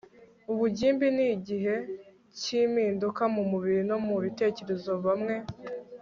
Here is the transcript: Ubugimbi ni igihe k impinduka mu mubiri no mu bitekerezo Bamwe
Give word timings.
Ubugimbi 0.51 1.07
ni 1.15 1.25
igihe 1.35 1.75
k 2.39 2.41
impinduka 2.63 3.23
mu 3.33 3.43
mubiri 3.51 3.81
no 3.89 3.97
mu 4.05 4.15
bitekerezo 4.23 4.91
Bamwe 5.05 5.35